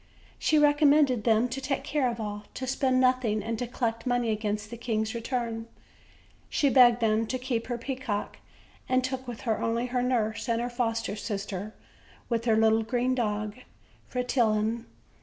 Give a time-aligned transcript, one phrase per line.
[0.39, 4.31] She recommended them to take care of all, to spend nothing, and to collect money
[4.31, 5.67] against the king's return;
[6.49, 8.37] she begged them to keep her peacock,
[8.89, 11.75] and took with her only her nurse and her foster sister
[12.29, 13.57] with her little green dog,
[14.09, 14.85] Fretillon.